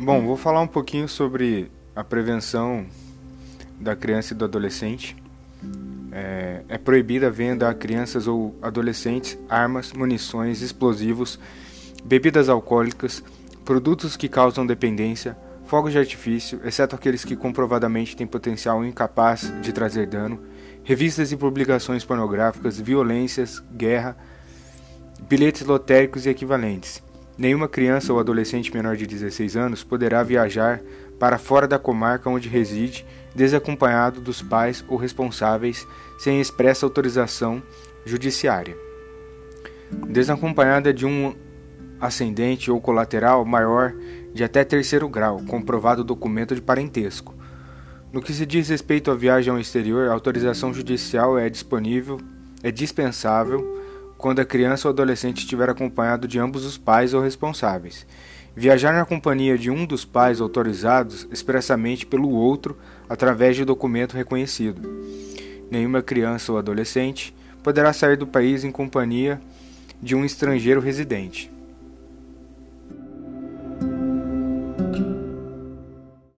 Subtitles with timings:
[0.00, 2.86] Bom, vou falar um pouquinho sobre a prevenção
[3.80, 5.16] da criança e do adolescente.
[6.12, 11.36] É, é proibida a venda a crianças ou adolescentes armas, munições, explosivos,
[12.04, 13.24] bebidas alcoólicas,
[13.64, 15.36] produtos que causam dependência,
[15.66, 20.40] fogos de artifício, exceto aqueles que comprovadamente têm potencial incapaz de trazer dano,
[20.84, 24.16] revistas e publicações pornográficas, violências, guerra,
[25.28, 27.02] bilhetes lotéricos e equivalentes
[27.38, 30.82] Nenhuma criança ou adolescente menor de 16 anos poderá viajar
[31.20, 35.86] para fora da comarca onde reside, desacompanhado dos pais ou responsáveis,
[36.18, 37.62] sem expressa autorização
[38.04, 38.76] judiciária.
[40.08, 41.32] Desacompanhada de um
[42.00, 43.94] ascendente ou colateral maior
[44.34, 47.36] de até terceiro grau, comprovado documento de parentesco.
[48.12, 52.18] No que se diz respeito à viagem ao exterior, a autorização judicial é disponível,
[52.64, 53.78] é dispensável
[54.18, 58.04] quando a criança ou adolescente estiver acompanhado de ambos os pais ou responsáveis.
[58.54, 62.76] Viajar na companhia de um dos pais autorizados expressamente pelo outro
[63.08, 64.82] através de documento reconhecido.
[65.70, 69.40] Nenhuma criança ou adolescente poderá sair do país em companhia
[70.02, 71.50] de um estrangeiro residente.